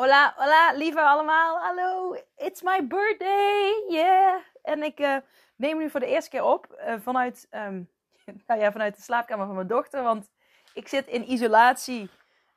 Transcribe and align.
Hola, 0.00 0.34
hola, 0.36 0.72
lieve 0.72 1.00
allemaal. 1.00 1.58
Hallo, 1.58 2.16
it's 2.36 2.62
my 2.62 2.86
birthday. 2.86 3.84
Yeah. 3.88 4.40
En 4.62 4.82
ik 4.82 5.00
uh, 5.00 5.16
neem 5.56 5.78
nu 5.78 5.90
voor 5.90 6.00
de 6.00 6.06
eerste 6.06 6.30
keer 6.30 6.44
op 6.44 6.80
uh, 6.86 6.94
vanuit, 6.98 7.48
um, 7.50 7.90
nou 8.46 8.60
ja, 8.60 8.72
vanuit 8.72 8.96
de 8.96 9.02
slaapkamer 9.02 9.46
van 9.46 9.54
mijn 9.54 9.66
dochter. 9.66 10.02
Want 10.02 10.30
ik 10.74 10.88
zit 10.88 11.06
in 11.06 11.30
isolatie 11.30 12.10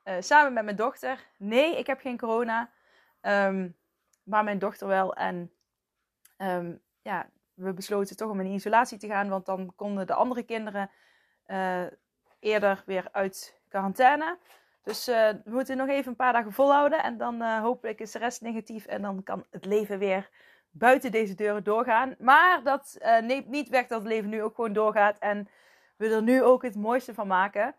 uh, 0.04 0.14
samen 0.18 0.52
met 0.52 0.64
mijn 0.64 0.76
dochter. 0.76 1.26
Nee, 1.38 1.78
ik 1.78 1.86
heb 1.86 2.00
geen 2.00 2.18
corona. 2.18 2.70
Um, 3.22 3.76
maar 4.22 4.44
mijn 4.44 4.58
dochter 4.58 4.86
wel. 4.86 5.14
En 5.14 5.52
um, 6.38 6.82
ja, 7.02 7.28
we 7.54 7.72
besloten 7.72 8.16
toch 8.16 8.30
om 8.30 8.40
in 8.40 8.52
isolatie 8.52 8.98
te 8.98 9.06
gaan. 9.06 9.28
Want 9.28 9.46
dan 9.46 9.72
konden 9.76 10.06
de 10.06 10.14
andere 10.14 10.42
kinderen 10.42 10.90
eerder 12.40 12.82
weer 12.86 13.08
uit 13.12 13.60
quarantaine. 13.68 14.38
Dus 14.84 15.08
uh, 15.08 15.28
we 15.44 15.50
moeten 15.50 15.76
nog 15.76 15.88
even 15.88 16.10
een 16.10 16.16
paar 16.16 16.32
dagen 16.32 16.52
volhouden. 16.52 17.02
En 17.02 17.18
dan 17.18 17.42
uh, 17.42 17.60
hopelijk 17.60 18.00
is 18.00 18.10
de 18.10 18.18
rest 18.18 18.40
negatief. 18.40 18.86
En 18.86 19.02
dan 19.02 19.22
kan 19.22 19.46
het 19.50 19.64
leven 19.64 19.98
weer 19.98 20.30
buiten 20.70 21.10
deze 21.10 21.34
deuren 21.34 21.64
doorgaan. 21.64 22.14
Maar 22.18 22.62
dat 22.62 22.96
uh, 22.98 23.18
neemt 23.18 23.46
niet 23.46 23.68
weg 23.68 23.86
dat 23.86 23.98
het 23.98 24.08
leven 24.08 24.30
nu 24.30 24.42
ook 24.42 24.54
gewoon 24.54 24.72
doorgaat. 24.72 25.18
En 25.18 25.48
we 25.96 26.08
er 26.08 26.22
nu 26.22 26.42
ook 26.42 26.62
het 26.62 26.74
mooiste 26.74 27.14
van 27.14 27.26
maken. 27.26 27.74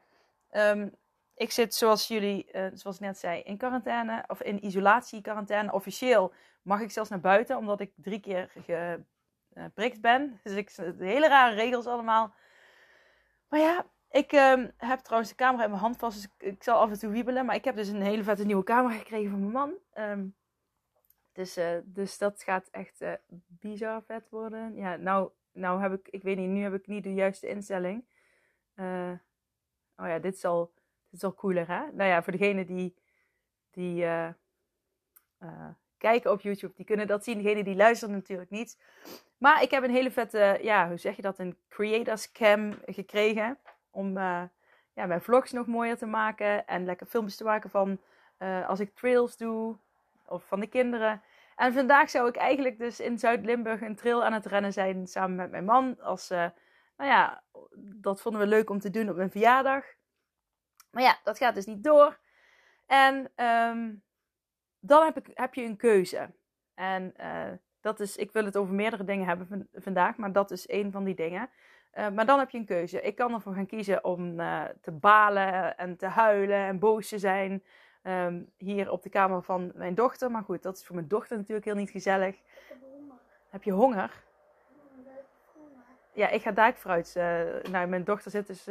Um, 0.52 0.95
ik 1.36 1.52
zit, 1.52 1.75
zoals 1.75 2.08
jullie, 2.08 2.50
zoals 2.73 2.95
ik 2.95 3.02
net 3.02 3.17
zei, 3.17 3.42
in 3.42 3.58
quarantaine. 3.58 4.23
Of 4.28 4.42
in 4.42 4.66
isolatie, 4.66 5.22
quarantaine. 5.22 5.72
Officieel 5.72 6.34
mag 6.62 6.80
ik 6.81 6.92
zelfs 6.92 7.09
naar 7.09 7.19
buiten. 7.19 7.58
Omdat 7.58 7.80
ik 7.80 7.92
drie 7.95 8.19
keer 8.19 8.52
geprikt 9.53 10.02
ben. 10.02 10.40
Dus 10.44 10.53
ik, 10.53 10.72
hele 10.97 11.28
rare 11.28 11.56
regels 11.56 11.86
allemaal. 11.86 12.34
Maar 13.50 13.59
ja, 13.59 13.86
ik 14.09 14.31
um, 14.31 14.72
heb 14.78 15.00
trouwens 15.00 15.30
de 15.31 15.38
camera 15.38 15.64
in 15.64 15.70
mijn 15.70 15.81
hand 15.81 15.98
vast, 15.98 16.22
dus 16.22 16.52
ik, 16.52 16.64
zal 16.64 16.80
af 16.80 16.89
en 16.89 17.00
toe 17.00 17.11
wiebelen. 17.11 17.45
Maar 17.45 17.56
ik 17.56 17.64
heb 17.64 17.75
dus 17.75 17.88
een 17.88 18.02
hele 18.02 18.23
vette 18.23 18.45
nieuwe 18.45 18.64
camera 18.64 18.97
gekregen 18.97 19.30
van 19.30 19.39
mijn 19.39 19.52
man. 19.52 19.73
Um, 19.97 20.36
dus, 21.31 21.58
uh, 21.58 21.78
dus 21.84 22.17
dat 22.17 22.44
gaat 22.44 22.67
echt 22.72 23.02
uh, 23.02 23.14
bizar 23.47 24.03
vet 24.03 24.30
worden. 24.30 24.75
Ja, 24.75 24.95
nou, 24.95 25.30
nou 25.52 25.81
heb 25.81 25.94
ik, 25.94 26.08
ik 26.09 26.23
weet 26.23 26.38
niet, 26.38 26.50
nu 26.50 26.62
heb 26.62 26.73
ik 26.73 26.88
niet 26.88 27.03
de 27.03 27.14
juiste 27.14 27.47
instelling. 27.47 28.06
Uh, 28.75 29.12
oh 29.97 30.08
ja, 30.08 30.19
dit 30.19 30.34
is 30.34 30.45
al, 30.45 30.73
dit 31.09 31.19
is 31.19 31.23
al 31.23 31.34
cooler 31.34 31.67
hè. 31.67 31.92
Nou 31.92 32.09
ja, 32.09 32.23
voor 32.23 32.31
degenen 32.31 32.66
die, 32.66 32.95
die 33.72 34.06
kijken 35.97 36.31
op 36.31 36.42
YouTube, 36.42 36.73
die 36.75 36.86
kunnen 36.86 37.08
dat 37.08 37.23
zien. 37.23 37.38
Degenen 37.38 37.64
die 37.64 37.75
luisteren 37.75 38.16
natuurlijk 38.16 38.50
niet. 38.50 38.80
Maar 39.38 39.62
ik 39.62 39.72
heb 39.72 39.84
een 39.84 39.92
hele 39.92 40.12
vette, 40.12 40.59
ja, 40.62 40.88
hoe 40.88 40.97
zeg 40.97 41.16
je 41.16 41.22
dat, 41.22 41.40
een 41.40 41.58
creators 41.69 42.31
cam 42.31 42.73
gekregen 42.86 43.58
om 43.95 44.17
uh, 44.17 44.43
ja, 44.94 45.06
mijn 45.06 45.22
vlogs 45.22 45.51
nog 45.51 45.67
mooier 45.67 45.97
te 45.97 46.06
maken 46.06 46.67
en 46.67 46.85
lekker 46.85 47.07
filmpjes 47.07 47.38
te 47.38 47.44
maken 47.44 47.69
van 47.69 48.00
uh, 48.39 48.69
als 48.69 48.79
ik 48.79 48.95
trails 48.95 49.38
doe 49.38 49.78
of 50.25 50.47
van 50.47 50.59
de 50.59 50.67
kinderen. 50.67 51.22
En 51.56 51.73
vandaag 51.73 52.09
zou 52.09 52.28
ik 52.28 52.35
eigenlijk 52.35 52.78
dus 52.78 53.00
in 53.00 53.19
Zuid-Limburg 53.19 53.81
een 53.81 53.95
trail 53.95 54.23
aan 54.23 54.34
het 54.34 54.45
rennen 54.45 54.73
zijn 54.73 55.07
samen 55.07 55.35
met 55.35 55.51
mijn 55.51 55.66
man. 55.66 56.00
Als, 56.01 56.31
uh, 56.31 56.38
nou 56.97 57.09
ja, 57.09 57.44
dat 57.95 58.22
vonden 58.22 58.41
we 58.41 58.47
leuk 58.47 58.69
om 58.69 58.79
te 58.79 58.89
doen 58.89 59.09
op 59.09 59.16
mijn 59.16 59.31
verjaardag. 59.31 59.85
Maar 60.91 61.03
ja, 61.03 61.19
dat 61.23 61.38
gaat 61.38 61.55
dus 61.55 61.66
niet 61.66 61.84
door. 61.84 62.19
En 62.85 63.31
um, 63.45 64.03
dan 64.79 65.05
heb, 65.05 65.17
ik, 65.17 65.31
heb 65.34 65.53
je 65.53 65.63
een 65.63 65.78
keuze. 65.78 66.34
En 66.73 67.13
dat 67.81 68.00
is, 68.00 68.16
ik 68.16 68.31
wil 68.31 68.45
het 68.45 68.57
over 68.57 68.73
meerdere 68.73 69.03
dingen 69.03 69.28
hebben 69.28 69.69
vandaag, 69.73 70.17
maar 70.17 70.31
dat 70.31 70.51
is 70.51 70.67
één 70.67 70.91
van 70.91 71.03
die 71.03 71.16
dingen. 71.16 71.50
Uh, 71.97 72.09
maar 72.09 72.25
dan 72.25 72.39
heb 72.39 72.50
je 72.50 72.57
een 72.57 72.66
keuze. 72.66 73.01
Ik 73.01 73.16
kan 73.16 73.33
ervoor 73.33 73.53
gaan 73.53 73.66
kiezen 73.66 74.03
om 74.03 74.39
uh, 74.39 74.63
te 74.81 74.91
balen 74.91 75.78
en 75.78 75.97
te 75.97 76.06
huilen 76.06 76.66
en 76.66 76.79
boos 76.79 77.07
te 77.07 77.19
zijn. 77.19 77.63
Um, 78.03 78.51
hier 78.57 78.91
op 78.91 79.03
de 79.03 79.09
kamer 79.09 79.44
van 79.44 79.72
mijn 79.75 79.95
dochter. 79.95 80.31
Maar 80.31 80.44
goed, 80.44 80.63
dat 80.63 80.78
is 80.78 80.85
voor 80.85 80.95
mijn 80.95 81.07
dochter 81.07 81.38
natuurlijk 81.38 81.66
heel 81.66 81.75
niet 81.75 81.89
gezellig. 81.89 82.35
Heb, 83.50 83.63
je 83.63 83.72
honger? 83.72 84.23
Ja, 86.13 86.29
ik 86.29 86.41
ga 86.41 86.51
duikfruit. 86.51 87.13
Uh, 87.17 87.23
nou, 87.72 87.88
mijn 87.88 88.03
dochter 88.03 88.31
zit 88.31 88.47
dus 88.47 88.67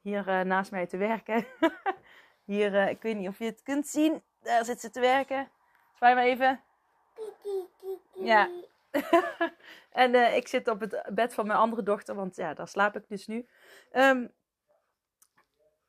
hier 0.00 0.46
naast 0.46 0.70
mij 0.70 0.86
te 0.86 0.96
werken. 0.96 1.46
hier, 2.44 2.88
ik 2.88 3.02
weet 3.02 3.16
niet 3.16 3.28
of 3.28 3.38
je 3.38 3.44
het 3.44 3.62
kunt 3.62 3.86
zien. 3.86 4.22
Daar 4.42 4.64
zit 4.64 4.80
ze 4.80 4.90
te 4.90 5.00
werken. 5.00 5.48
Zwaai 5.94 6.14
maar 6.14 6.24
even. 6.24 6.60
Ja, 8.14 8.48
en 9.90 10.14
uh, 10.14 10.36
ik 10.36 10.48
zit 10.48 10.68
op 10.68 10.80
het 10.80 11.02
bed 11.12 11.34
van 11.34 11.46
mijn 11.46 11.58
andere 11.58 11.82
dochter, 11.82 12.14
want 12.14 12.36
ja, 12.36 12.54
daar 12.54 12.68
slaap 12.68 12.96
ik 12.96 13.08
dus 13.08 13.26
nu. 13.26 13.46
Um, 13.92 14.32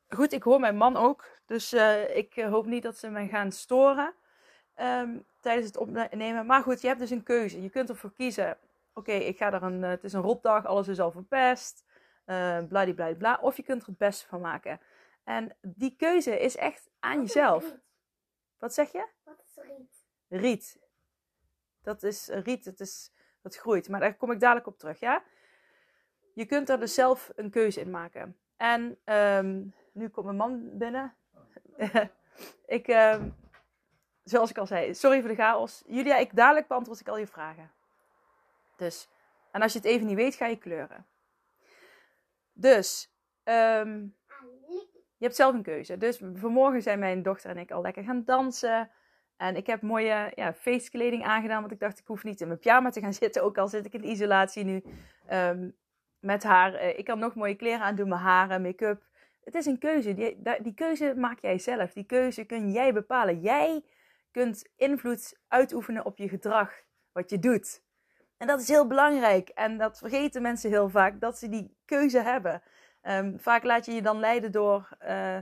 goed, 0.10 0.32
ik 0.32 0.44
hoor 0.44 0.60
mijn 0.60 0.78
man 0.78 0.98
ook. 0.98 1.40
Dus 1.46 1.74
uh, 1.74 2.16
ik 2.16 2.34
hoop 2.34 2.66
niet 2.66 2.84
dat 2.84 2.98
ze 2.98 3.10
mij 3.10 3.28
gaan 3.28 3.52
storen 3.52 4.14
um, 4.82 5.26
tijdens 5.40 5.68
het 5.68 5.78
opnemen. 5.78 6.46
Maar 6.46 6.62
goed, 6.62 6.82
je 6.82 6.88
hebt 6.88 7.00
dus 7.00 7.10
een 7.10 7.24
keuze. 7.24 7.62
Je 7.62 7.70
kunt 7.70 7.90
ervoor 7.90 8.14
kiezen. 8.14 8.50
Oké, 8.50 8.60
okay, 8.94 9.18
ik 9.18 9.38
ga 9.38 9.54
er 9.54 9.64
een. 9.64 9.82
Uh, 9.82 9.90
het 9.90 10.04
is 10.04 10.14
een 10.14 10.22
rotdag, 10.22 10.66
alles 10.66 10.88
is 10.88 11.00
al 11.00 11.12
verpest. 11.12 11.86
Uh, 12.26 12.58
bla. 13.18 13.38
Of 13.42 13.58
je 13.58 13.64
kunt 13.64 13.82
er 13.82 13.88
het 13.88 13.98
beste 13.98 14.28
van 14.28 14.42
maken. 14.42 14.80
En 15.24 15.58
die 15.62 15.96
keuze 15.96 16.40
is 16.40 16.56
echt 16.56 16.90
aan 17.00 17.18
Wat 17.18 17.28
jezelf. 17.28 17.76
Wat 18.58 18.74
zeg 18.74 18.92
je? 18.92 19.08
Wat 19.24 19.44
is 19.46 19.64
riet? 19.64 20.06
Riet. 20.28 20.81
Dat 21.84 22.04
is 22.04 22.28
riet, 22.28 22.66
het 22.66 22.80
is, 22.80 23.12
dat 23.42 23.56
groeit. 23.56 23.90
Maar 23.90 24.00
daar 24.00 24.16
kom 24.16 24.32
ik 24.32 24.40
dadelijk 24.40 24.68
op 24.68 24.78
terug, 24.78 25.00
ja? 25.00 25.24
Je 26.34 26.46
kunt 26.46 26.70
er 26.70 26.80
dus 26.80 26.94
zelf 26.94 27.32
een 27.36 27.50
keuze 27.50 27.80
in 27.80 27.90
maken. 27.90 28.38
En 28.58 28.98
um, 29.06 29.74
nu 29.92 30.10
komt 30.10 30.26
mijn 30.26 30.38
man 30.38 30.78
binnen. 30.78 31.16
ik, 32.66 32.88
um, 32.88 33.36
zoals 34.24 34.50
ik 34.50 34.58
al 34.58 34.68
zei, 34.68 34.96
sorry 34.96 35.20
voor 35.20 35.30
de 35.30 35.36
chaos. 35.36 35.84
Julia, 35.88 36.18
ik 36.18 36.36
dadelijk 36.36 36.68
beantwoord 36.68 37.00
ik 37.00 37.08
al 37.08 37.18
je 37.18 37.28
vragen. 37.28 37.72
Dus, 38.76 39.10
en 39.52 39.62
als 39.62 39.74
je 39.74 39.78
het 39.78 39.88
even 39.88 40.08
niet 40.08 40.16
weet, 40.16 40.36
ga 40.36 40.46
je 40.46 40.58
kleuren. 40.58 41.06
Dus, 42.54 43.14
um, 43.44 44.16
je 45.18 45.28
hebt 45.28 45.36
zelf 45.36 45.54
een 45.54 45.64
keuze. 45.64 45.98
Dus 45.98 46.22
vanmorgen 46.34 46.82
zijn 46.82 47.00
mijn 47.00 47.24
dochter 47.24 47.50
en 47.50 47.58
ik 47.58 47.72
al 47.72 47.82
lekker 47.82 48.04
gaan 48.04 48.24
dansen. 48.24 48.92
En 49.42 49.56
ik 49.56 49.68
heb 49.68 49.82
mooie 49.82 50.32
ja, 50.36 50.54
feestkleding 50.54 51.24
aangedaan, 51.24 51.60
want 51.60 51.72
ik 51.72 51.80
dacht 51.80 52.00
ik 52.00 52.08
hoef 52.08 52.24
niet 52.24 52.42
in 52.42 52.48
mijn 52.48 52.60
pyjama 52.60 52.90
te 52.90 53.00
gaan 53.00 53.14
zitten, 53.24 53.44
ook 53.44 53.58
al 53.58 53.68
zit 53.68 53.86
ik 53.86 53.94
in 53.94 54.10
isolatie 54.10 54.64
nu 54.64 54.84
um, 55.32 55.76
met 56.20 56.44
haar. 56.44 56.74
Uh, 56.74 56.98
ik 56.98 57.06
kan 57.06 57.20
nog 57.20 57.36
mooie 57.36 57.56
kleren 57.56 57.82
aandoen, 57.82 58.10
mijn 58.10 58.22
haren, 58.22 58.62
make-up. 58.62 59.04
Het 59.44 59.56
is 59.56 59.66
een 59.66 59.78
keuze. 59.78 60.14
Die, 60.14 60.42
die 60.62 60.74
keuze 60.74 61.14
maak 61.18 61.40
jij 61.40 61.60
zelf. 61.60 61.94
Die 61.94 62.04
keuze 62.04 62.44
kun 62.44 62.72
jij 62.72 62.94
bepalen. 62.94 63.40
Jij 63.40 63.84
kunt 64.32 64.70
invloed 64.76 65.40
uitoefenen 65.48 66.06
op 66.06 66.18
je 66.18 66.30
gedrag, 66.30 66.74
wat 67.12 67.30
je 67.30 67.40
doet. 67.40 67.82
En 68.38 68.48
dat 68.48 68.62
is 68.62 68.68
heel 68.68 68.88
belangrijk. 68.88 69.50
En 69.50 69.78
dat 69.78 69.98
vergeten 69.98 70.42
mensen 70.42 70.70
heel 70.70 70.90
vaak, 70.90 71.20
dat 71.20 71.38
ze 71.38 71.50
die 71.50 71.78
keuze 71.86 72.20
hebben. 72.20 72.62
Um, 73.04 73.40
vaak 73.40 73.64
laat 73.64 73.86
je 73.86 73.92
je 73.92 74.02
dan 74.02 74.20
leiden 74.20 74.52
door... 74.52 74.98
Uh, 75.08 75.38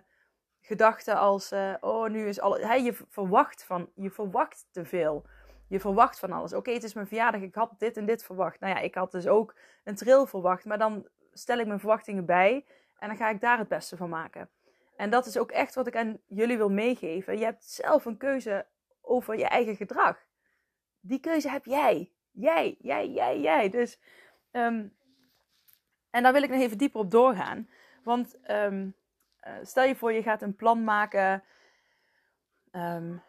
gedachten 0.62 1.18
als, 1.18 1.52
uh, 1.52 1.74
oh, 1.80 2.10
nu 2.10 2.28
is 2.28 2.40
alles. 2.40 2.62
Hey, 2.62 2.84
je 2.84 2.94
verwacht 3.10 3.64
van, 3.64 3.90
je 3.96 4.12
verwacht 4.12 4.68
te 4.72 4.86
veel. 4.86 5.26
Je 5.68 5.80
verwacht 5.80 6.20
van 6.20 6.32
alles. 6.32 6.54
Oké, 6.54 6.72
het 6.72 6.84
is 6.84 6.94
mijn 6.94 7.08
verjaardag, 7.08 7.42
ik 7.42 7.56
had 7.56 7.74
dit 7.78 7.98
en 7.98 8.06
dit 8.06 8.24
verwacht. 8.24 8.60
Nou 8.60 8.74
ja, 8.74 8.80
ik 8.80 8.96
had 8.96 9.12
dus 9.12 9.28
ook 9.28 9.56
een 9.84 9.96
trail 9.96 10.26
verwacht, 10.26 10.66
maar 10.66 10.78
dan 10.78 11.08
stel 11.34 11.60
ik 11.60 11.68
mijn 11.68 11.80
verwachtingen 11.80 12.26
bij 12.26 12.66
en 13.00 13.08
dan 13.08 13.18
ga 13.18 13.30
ik 13.30 13.42
daar 13.42 13.58
het 13.58 13.68
beste 13.68 13.98
van 13.98 14.10
maken. 14.10 14.50
En 14.96 15.10
dat 15.10 15.26
is 15.26 15.38
ook 15.38 15.52
echt 15.52 15.76
wat 15.76 15.88
ik 15.88 15.96
aan 15.96 16.20
jullie 16.28 16.58
wil 16.58 16.70
meegeven. 16.70 17.38
Je 17.38 17.44
hebt 17.44 17.66
zelf 17.66 18.06
een 18.06 18.18
keuze 18.18 18.66
over 19.02 19.38
je 19.38 19.48
eigen 19.48 19.76
gedrag. 19.76 20.18
Die 21.00 21.20
keuze 21.20 21.50
heb 21.50 21.66
jij. 21.66 22.12
Jij, 22.32 22.76
jij, 22.80 23.10
jij, 23.10 23.40
jij. 23.40 23.70
Dus, 23.70 24.00
um, 24.52 24.96
en 26.10 26.24
daar 26.24 26.34
wil 26.34 26.44
ik 26.44 26.50
nog 26.50 26.62
even 26.62 26.78
dieper 26.78 27.00
op 27.00 27.12
doorgaan. 27.12 27.70
Want 28.04 28.38
um, 28.52 28.96
uh, 29.48 29.54
stel 29.62 29.84
je 29.84 29.96
voor, 29.96 30.14
je 30.14 30.24
gaat 30.24 30.42
een 30.42 30.56
plan 30.56 30.84
maken. 30.84 31.44
Um, 32.72 33.24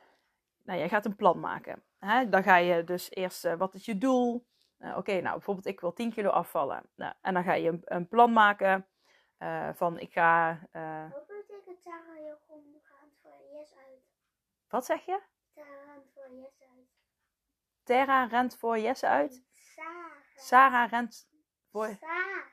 nou, 0.62 0.80
je 0.80 0.88
gaat 0.88 1.04
een 1.04 1.16
plan 1.16 1.40
maken. 1.40 1.82
Hè? 1.98 2.28
Dan 2.28 2.42
ga 2.42 2.56
je 2.56 2.84
dus 2.84 3.10
eerst, 3.10 3.44
uh, 3.44 3.54
wat 3.54 3.74
is 3.74 3.84
je 3.84 3.98
doel? 3.98 4.46
Uh, 4.78 4.96
Oké, 4.96 5.20
nou 5.20 5.34
bijvoorbeeld 5.34 5.66
ik 5.66 5.80
wil 5.80 5.92
10 5.92 6.12
kilo 6.12 6.30
afvallen. 6.30 6.82
Nou, 6.94 7.14
en 7.20 7.34
dan 7.34 7.44
ga 7.44 7.52
je 7.52 7.68
een, 7.68 7.82
een 7.84 8.08
plan 8.08 8.32
maken 8.32 8.86
van 9.74 9.98
ik 9.98 10.12
ga... 10.12 10.60
Wat 11.12 11.26
betekent 11.26 11.80
Sarah 11.84 12.16
je 12.16 12.36
gaat 12.82 13.08
voor 13.22 13.58
yes 13.58 13.74
uit? 13.76 14.02
Wat 14.68 14.84
zeg 14.84 15.04
je? 15.04 15.20
Sarah 15.54 15.86
rent 15.86 16.10
voor 16.14 16.36
yes 16.36 16.60
uit. 16.60 16.88
Terra 17.82 18.24
rent 18.24 18.56
voor 18.56 18.78
Jesse 18.78 19.06
uit? 19.06 19.42
Sarah. 19.52 20.12
Sarah 20.34 20.90
rent 20.90 21.28
voor... 21.70 21.96
Sarah 22.00 22.46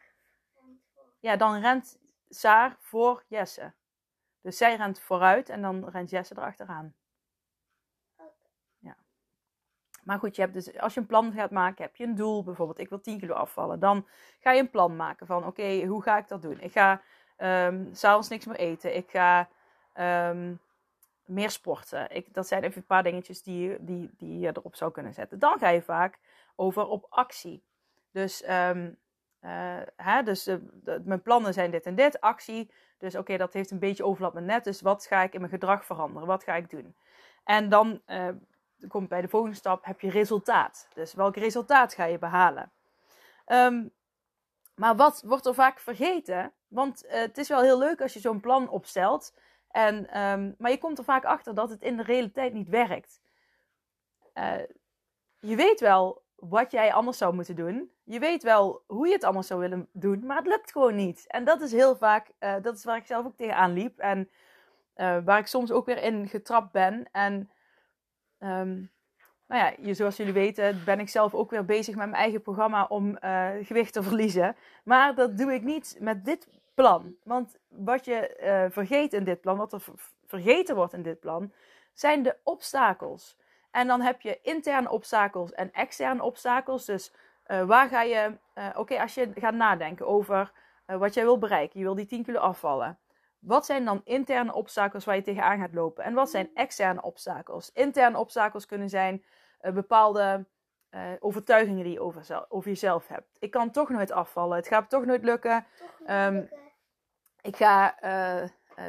rent 0.54 0.82
voor... 0.94 1.04
Ja, 1.20 1.36
dan 1.36 1.60
rent 1.60 2.00
Saar 2.30 2.76
voor 2.80 3.24
Jesse. 3.28 3.74
Dus 4.42 4.58
zij 4.58 4.76
rent 4.76 5.00
vooruit 5.00 5.50
en 5.50 5.62
dan 5.62 5.90
rent 5.90 6.10
Jesse 6.10 6.38
erachteraan. 6.38 6.96
Ja. 8.80 8.96
Maar 10.04 10.20
goed, 10.20 10.36
je 10.36 10.42
hebt 10.42 10.54
dus, 10.54 10.78
als 10.78 10.94
je 10.94 11.00
een 11.00 11.06
plan 11.06 11.32
gaat 11.34 11.52
maken, 11.52 11.84
heb 11.84 11.96
je 11.96 12.04
een 12.04 12.16
doel. 12.16 12.44
Bijvoorbeeld, 12.44 12.80
ik 12.80 12.90
wil 12.90 13.02
10 13.02 13.20
kilo 13.20 13.34
afvallen. 13.34 13.80
Dan 13.80 14.08
ga 14.40 14.52
je 14.52 14.60
een 14.60 14.70
plan 14.70 14.96
maken 14.96 15.28
van, 15.28 15.46
oké, 15.46 15.86
hoe 15.86 16.02
ga 16.02 16.18
ik 16.18 16.28
dat 16.28 16.42
doen? 16.42 16.60
Ik 16.60 16.72
ga 16.72 17.02
um, 17.38 17.90
s'avonds 17.94 18.30
niks 18.30 18.46
meer 18.46 18.58
eten. 18.58 18.96
Ik 18.96 19.10
ga 19.10 19.50
um, 20.30 20.60
meer 21.26 21.50
sporten. 21.50 22.16
Ik, 22.16 22.34
dat 22.34 22.48
zijn 22.48 22.64
even 22.64 22.78
een 22.78 22.86
paar 22.86 23.04
dingetjes 23.04 23.44
die, 23.44 23.84
die, 23.84 24.10
die 24.18 24.40
je 24.40 24.48
erop 24.48 24.76
zou 24.76 24.92
kunnen 24.92 25.14
zetten. 25.14 25.40
Dan 25.40 25.60
ga 25.60 25.70
je 25.70 25.82
vaak 25.82 26.20
over 26.56 26.88
op 26.88 27.06
actie. 27.10 27.64
Dus, 28.12 28.50
um, 28.50 28.98
uh, 29.48 29.78
hè, 29.96 30.24
dus 30.24 30.44
de, 30.44 31.02
mijn 31.06 31.22
plannen 31.22 31.54
zijn 31.54 31.72
dit 31.72 31.86
en 31.86 31.96
dit, 31.96 32.22
actie. 32.22 32.72
Dus 32.98 33.16
oké, 33.16 33.38
dat 33.38 33.54
heeft 33.54 33.72
een 33.72 33.80
beetje 33.80 34.06
overlap 34.06 34.34
met 34.34 34.44
net. 34.44 34.64
Dus 34.64 34.82
wat 34.82 35.06
ga 35.06 35.24
ik 35.24 35.34
in 35.34 35.40
mijn 35.40 35.52
gedrag 35.52 35.86
veranderen? 35.86 36.28
Wat 36.28 36.44
ga 36.44 36.56
ik 36.56 36.70
doen? 36.70 36.96
En 37.44 37.70
dan 37.70 38.02
uh, 38.08 38.28
komt 38.88 39.10
bij 39.10 39.22
de 39.22 39.28
volgende 39.28 39.56
stap, 39.56 39.86
heb 39.86 40.00
je 40.00 40.10
resultaat. 40.10 40.88
Dus 40.94 41.14
welk 41.14 41.36
resultaat 41.36 41.94
ga 41.94 42.06
je 42.06 42.20
behalen? 42.20 42.72
Um, 43.46 43.92
maar 44.76 44.96
wat 44.96 45.24
wordt 45.26 45.46
er 45.46 45.54
vaak 45.54 45.80
vergeten? 45.80 46.54
Want 46.68 47.04
het 47.08 47.38
is 47.38 47.48
wel 47.48 47.62
heel 47.62 47.78
leuk 47.78 48.02
als 48.02 48.14
je 48.14 48.20
zo'n 48.20 48.40
plan 48.40 48.70
opstelt. 48.70 49.34
En, 49.72 50.22
um, 50.22 50.56
maar 50.58 50.72
je 50.72 50.78
komt 50.78 50.98
er 50.98 51.04
vaak 51.04 51.26
achter 51.26 51.56
dat 51.56 51.70
het 51.70 51.82
in 51.82 51.98
de 51.98 52.04
realiteit 52.04 52.54
niet 52.54 52.70
werkt. 52.70 53.22
Je 55.40 55.56
weet 55.56 55.80
wel 55.80 56.26
wat 56.40 56.72
jij 56.72 56.94
anders 56.94 57.18
zou 57.18 57.34
moeten 57.34 57.56
doen. 57.56 57.92
Je 58.04 58.20
weet 58.20 58.44
wel 58.44 58.84
hoe 58.88 59.08
je 59.08 59.14
het 59.14 59.24
anders 59.24 59.48
zou 59.48 59.60
willen 59.60 59.88
doen, 59.92 60.26
maar 60.26 60.38
het 60.38 60.48
lukt 60.48 60.72
gewoon 60.72 60.96
niet. 60.96 61.26
En 61.28 61.46
dat 61.46 61.62
is 61.62 61.72
heel 61.72 61.96
vaak, 61.96 62.32
uh, 62.40 62.56
dat 62.62 62.76
is 62.76 62.84
waar 62.84 62.98
ik 62.98 63.06
zelf 63.06 63.26
ook 63.26 63.36
tegenaan 63.36 63.74
liep. 63.74 64.00
En 64.00 64.30
uh, 64.96 65.18
waar 65.26 65.40
ik 65.40 65.48
soms 65.48 65.72
ook 65.72 65.86
weer 65.86 66.04
in 66.04 66.28
getrapt 66.28 66.72
ben. 66.72 67.08
En 67.12 67.50
um, 68.40 68.92
nou 69.48 69.76
ja, 69.82 69.94
zoals 69.94 70.18
jullie 70.18 70.34
weten, 70.34 70.82
ben 70.86 71.00
ik 71.00 71.10
zelf 71.10 71.34
ook 71.34 71.52
weer 71.52 71.66
bezig 71.66 71.96
met 71.96 72.10
mijn 72.10 72.22
eigen 72.22 72.42
programma 72.42 72.86
om 72.86 73.18
uh, 73.24 73.50
gewicht 73.62 73.94
te 73.94 74.04
verliezen. 74.04 74.56
Maar 74.84 75.16
dat 75.16 75.38
doe 75.38 75.54
ik 75.54 75.64
niet 75.64 75.98
met 76.00 76.26
dit 76.26 76.48
plan. 76.74 77.16
Want 77.24 77.58
wat 77.68 78.06
je 78.06 78.68
vergeet 78.72 79.14
in 79.14 79.24
dit 79.24 79.42
plan, 79.42 79.58
wat 79.58 79.74
er 79.74 79.84
vergeten 80.26 80.76
wordt 80.76 80.94
in 80.94 81.02
dit 81.02 81.20
plan, 81.20 81.52
zijn 81.94 82.24
de 82.24 82.36
obstakels. 82.44 83.38
En 83.78 83.88
dan 83.88 84.02
heb 84.02 84.22
je 84.22 84.40
interne 84.42 84.90
obstakels 84.90 85.52
en 85.52 85.72
externe 85.72 86.24
obstakels. 86.24 86.86
Dus 86.86 87.14
uh, 87.48 87.64
waar 87.64 87.88
ga 87.88 88.02
je, 88.02 88.38
oké, 88.56 88.80
okay, 88.80 88.98
als 88.98 89.14
je 89.14 89.32
gaat 89.36 89.54
nadenken 89.54 90.08
over 90.08 90.52
wat 90.86 91.14
jij 91.14 91.24
wil 91.24 91.38
bereiken, 91.38 91.80
je 91.80 91.86
wil 91.86 91.96
die 91.96 92.06
10 92.06 92.24
kilo 92.24 92.40
afvallen. 92.40 93.00
Wat 93.40 93.66
zijn 93.66 93.86
dan 93.86 94.02
interne 94.04 94.54
obstakels 94.54 95.06
waar 95.06 95.16
je 95.16 95.22
tegenaan 95.22 95.60
gaat 95.60 95.74
lopen? 95.74 96.04
En 96.04 96.14
wat 96.14 96.30
zijn 96.30 96.50
externe 96.54 97.02
obstakels? 97.02 97.72
Interne 97.72 98.18
obstakels 98.18 98.66
kunnen 98.66 98.90
zijn 98.90 99.24
bepaalde 99.74 100.46
overtuigingen 101.20 101.84
die 101.84 101.94
je 101.94 102.02
over, 102.02 102.46
over, 102.50 102.70
jezelf 102.70 103.08
hebt. 103.08 103.38
Ik 103.40 103.52
kan 103.52 103.72
toch 103.72 103.90
nooit 103.90 104.12
afvallen. 104.12 104.58
Het 104.58 104.68
gaat 104.68 104.90
toch 104.90 105.06
nooit 105.06 105.24
lukken. 105.24 105.66
Toch 105.78 106.08
nooit 106.08 106.28
um, 106.28 106.34
lukken. 106.34 106.60
Ik 107.42 107.56
ga 107.56 107.96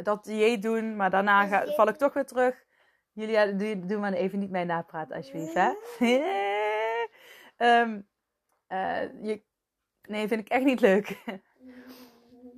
dat 0.03 0.25
dieet 0.25 0.63
doen, 0.63 0.97
maar 0.97 1.11
daarna 1.11 1.47
ga, 1.47 1.67
val 1.67 1.89
ik 1.89 1.97
toch 1.97 2.13
weer 2.13 2.27
terug. 2.27 2.67
Julia, 3.19 3.47
doe, 3.47 3.87
doe 3.87 3.99
maar 3.99 4.13
even 4.13 4.39
niet 4.39 4.51
mee 4.51 4.65
napraten, 4.65 5.17
alsjeblieft. 5.17 5.55
Hè? 5.55 5.71
um, 7.81 8.09
je, 9.29 9.43
nee, 10.03 10.29
vind 10.29 10.41
ik 10.41 10.49
echt 10.49 10.65
niet 10.65 10.81
leuk. 10.81 11.25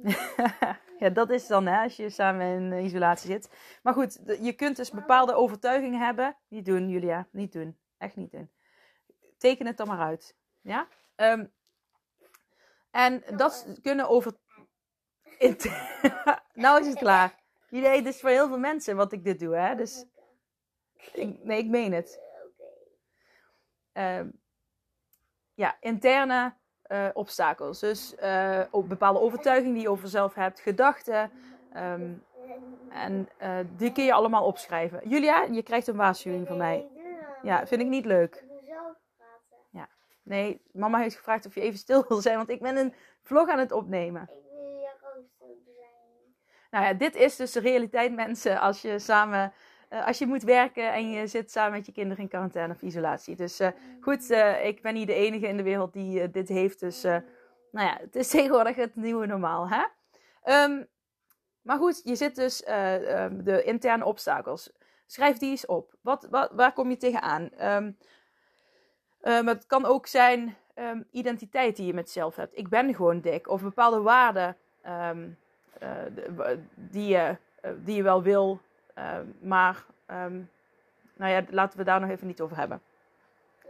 ja, 0.98 1.08
dat 1.12 1.30
is 1.30 1.46
dan 1.46 1.66
hè, 1.66 1.82
als 1.82 1.96
je 1.96 2.10
samen 2.10 2.46
in 2.46 2.84
isolatie 2.84 3.30
zit. 3.30 3.50
Maar 3.82 3.94
goed, 3.94 4.20
je 4.40 4.52
kunt 4.52 4.76
dus 4.76 4.90
bepaalde 4.90 5.34
overtuigingen 5.34 6.00
hebben. 6.00 6.36
Niet 6.48 6.64
doen, 6.64 6.88
Julia, 6.88 7.28
niet 7.30 7.52
doen. 7.52 7.78
Echt 7.98 8.16
niet 8.16 8.30
doen. 8.30 8.50
Teken 9.38 9.66
het 9.66 9.76
dan 9.76 9.86
maar 9.86 10.00
uit. 10.00 10.36
Ja? 10.60 10.88
Um, 11.16 11.52
en 12.90 13.22
dat 13.36 13.78
kunnen 13.82 14.08
over. 14.08 14.32
nou 16.52 16.80
is 16.80 16.86
het 16.86 16.98
klaar. 16.98 17.38
Jullie, 17.68 18.02
dit 18.02 18.14
is 18.14 18.20
voor 18.20 18.30
heel 18.30 18.48
veel 18.48 18.58
mensen 18.58 18.96
wat 18.96 19.12
ik 19.12 19.24
dit 19.24 19.38
doe, 19.38 19.56
hè? 19.56 19.74
Dus. 19.74 20.04
Ik, 21.12 21.44
nee, 21.44 21.58
ik 21.58 21.66
meen 21.66 21.92
het. 21.92 22.20
Um, 23.92 24.40
ja, 25.54 25.76
interne 25.80 26.54
uh, 26.88 27.08
obstakels. 27.12 27.80
Dus 27.80 28.14
uh, 28.22 28.62
bepaalde 28.72 29.20
overtuigingen 29.20 29.74
die 29.74 29.82
je 29.82 29.88
over 29.88 30.04
jezelf 30.04 30.34
hebt, 30.34 30.60
gedachten. 30.60 31.30
Um, 31.76 32.24
en 32.90 33.28
uh, 33.42 33.58
die 33.76 33.92
kun 33.92 34.04
je 34.04 34.12
allemaal 34.12 34.44
opschrijven. 34.44 35.08
Julia, 35.08 35.42
je 35.42 35.62
krijgt 35.62 35.86
een 35.86 35.96
waarschuwing 35.96 36.46
van 36.46 36.56
mij. 36.56 36.88
Ja, 37.42 37.66
vind 37.66 37.80
ik 37.80 37.86
niet 37.86 38.04
leuk. 38.04 38.44
Ja. 39.70 39.88
Nee, 40.22 40.62
mama 40.72 40.98
heeft 40.98 41.16
gevraagd 41.16 41.46
of 41.46 41.54
je 41.54 41.60
even 41.60 41.78
stil 41.78 42.04
wil 42.08 42.20
zijn, 42.20 42.36
want 42.36 42.48
ik 42.48 42.60
ben 42.60 42.76
een 42.76 42.94
vlog 43.22 43.48
aan 43.48 43.58
het 43.58 43.72
opnemen. 43.72 44.22
Ik 44.22 44.28
wil 45.00 45.10
ook 45.16 45.28
stil 45.34 45.58
zijn. 45.64 46.36
Nou 46.70 46.84
ja, 46.84 46.92
dit 46.92 47.14
is 47.14 47.36
dus 47.36 47.52
de 47.52 47.60
realiteit, 47.60 48.12
mensen, 48.14 48.60
als 48.60 48.82
je 48.82 48.98
samen... 48.98 49.52
Uh, 49.90 50.06
als 50.06 50.18
je 50.18 50.26
moet 50.26 50.42
werken 50.42 50.92
en 50.92 51.10
je 51.10 51.26
zit 51.26 51.50
samen 51.50 51.72
met 51.72 51.86
je 51.86 51.92
kinderen 51.92 52.22
in 52.22 52.28
quarantaine 52.28 52.74
of 52.74 52.82
isolatie. 52.82 53.36
Dus 53.36 53.60
uh, 53.60 53.68
goed, 54.00 54.30
uh, 54.30 54.66
ik 54.66 54.82
ben 54.82 54.94
niet 54.94 55.06
de 55.06 55.14
enige 55.14 55.46
in 55.46 55.56
de 55.56 55.62
wereld 55.62 55.92
die 55.92 56.30
dit 56.30 56.48
heeft. 56.48 56.80
Dus 56.80 57.02
nou 57.02 57.86
ja, 57.86 57.98
het 58.00 58.16
is 58.16 58.28
tegenwoordig 58.36 58.76
het 58.76 58.96
nieuwe 58.96 59.26
normaal. 59.26 59.68
Hè? 59.68 59.84
Um, 60.64 60.86
maar 61.62 61.78
goed, 61.78 62.00
je 62.04 62.14
zit 62.14 62.36
dus 62.36 62.68
um, 62.68 63.44
de 63.44 63.62
interne 63.64 64.04
obstakels. 64.04 64.72
Schrijf 65.06 65.36
die 65.36 65.50
eens 65.50 65.66
op. 65.66 65.94
Wat, 66.00 66.26
wat, 66.30 66.50
waar 66.52 66.72
kom 66.72 66.90
je 66.90 66.96
tegenaan? 66.96 67.50
Um, 67.62 67.96
het 69.46 69.66
kan 69.66 69.84
ook 69.84 70.06
zijn 70.06 70.56
identiteit 71.10 71.76
die 71.76 71.86
je 71.86 71.94
met 71.94 72.06
jezelf 72.06 72.36
hebt. 72.36 72.58
Ik 72.58 72.68
ben 72.68 72.94
gewoon 72.94 73.20
dik. 73.20 73.48
Of 73.48 73.62
bepaalde 73.62 74.00
waarden 74.00 74.56
die, 76.74 77.08
je, 77.08 77.36
die 77.84 77.96
je 77.96 78.02
wel 78.02 78.22
wil. 78.22 78.60
Maar 79.40 79.84
nou 81.16 81.32
ja, 81.32 81.42
laten 81.50 81.78
we 81.78 81.84
daar 81.84 82.00
nog 82.00 82.10
even 82.10 82.26
niet 82.26 82.40
over 82.40 82.56
hebben. 82.56 82.80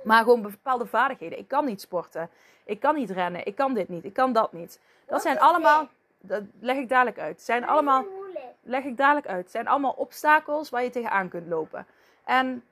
Maar 0.02 0.22
gewoon 0.22 0.42
bepaalde 0.42 0.86
vaardigheden. 0.86 1.38
Ik 1.38 1.48
kan 1.48 1.64
niet 1.64 1.80
sporten. 1.80 2.30
Ik 2.64 2.80
kan 2.80 2.94
niet 2.94 3.10
rennen. 3.10 3.46
Ik 3.46 3.54
kan 3.54 3.74
dit 3.74 3.88
niet. 3.88 4.04
Ik 4.04 4.12
kan 4.12 4.32
dat 4.32 4.52
niet. 4.52 4.80
Dat 5.06 5.22
zijn 5.22 5.40
allemaal. 5.40 5.88
Dat 6.20 6.42
leg 6.60 6.76
ik 6.76 6.88
dadelijk 6.88 7.18
uit. 7.18 7.42
Zijn 7.42 7.66
allemaal 7.66 8.04
leg 8.62 8.84
ik 8.84 8.96
dadelijk 8.96 9.26
uit. 9.26 9.50
Zijn 9.50 9.68
allemaal 9.68 9.94
obstakels 9.96 10.70
waar 10.70 10.82
je 10.82 10.90
tegenaan 10.90 11.28
kunt 11.28 11.46
lopen. 11.46 11.86
En 12.24 12.64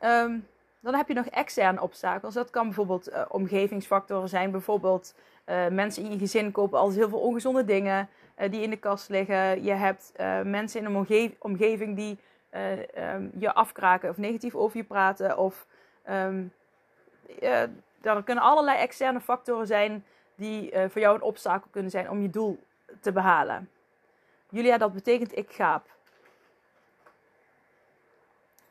um, 0.00 0.48
dan 0.80 0.94
heb 0.94 1.08
je 1.08 1.14
nog 1.14 1.26
externe 1.26 1.80
obstakels. 1.80 2.34
Dat 2.34 2.50
kan 2.50 2.64
bijvoorbeeld 2.64 3.08
uh, 3.08 3.22
omgevingsfactoren 3.28 4.28
zijn. 4.28 4.50
Bijvoorbeeld 4.50 5.14
uh, 5.46 5.68
mensen 5.68 6.04
in 6.04 6.10
je 6.10 6.18
gezin 6.18 6.52
kopen 6.52 6.78
altijd 6.78 6.98
heel 6.98 7.08
veel 7.08 7.20
ongezonde 7.20 7.64
dingen 7.64 8.08
die 8.36 8.62
in 8.62 8.70
de 8.70 8.76
kast 8.76 9.08
liggen. 9.08 9.62
Je 9.62 9.72
hebt 9.72 10.12
mensen 10.44 10.80
in 10.80 10.86
een 10.86 10.96
omge 10.96 11.34
omgeving 11.38 11.96
die 11.96 12.18
um, 12.96 13.30
je 13.38 13.52
afkraken 13.54 14.08
of 14.08 14.16
negatief 14.16 14.54
over 14.54 14.76
je 14.76 14.84
praten. 14.84 15.38
Of 15.38 15.66
um, 16.10 16.52
er 17.40 18.22
kunnen 18.24 18.44
allerlei 18.44 18.78
externe 18.78 19.20
factoren 19.20 19.66
zijn 19.66 20.04
die 20.34 20.72
voor 20.88 21.00
jou 21.00 21.14
een 21.14 21.22
obstakel 21.22 21.68
kunnen 21.70 21.90
zijn 21.90 22.10
om 22.10 22.22
je 22.22 22.30
doel 22.30 22.58
te 23.00 23.12
behalen. 23.12 23.70
Julia, 24.48 24.78
dat 24.78 24.92
betekent 24.92 25.36
ik 25.36 25.50
gaap. 25.50 25.86